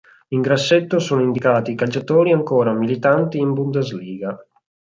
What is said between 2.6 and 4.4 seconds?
militanti in Bundesliga.